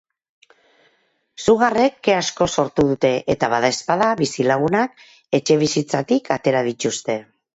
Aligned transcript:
Sugarrek 1.43 1.99
ke 2.07 2.13
asko 2.21 2.47
sortu 2.63 2.85
dute 2.93 3.11
eta 3.35 3.51
badaezpada 3.53 4.09
bizilagunak 4.23 4.97
etxebizitzatik 5.41 6.35
atera 6.39 6.67
dituzte. 6.71 7.21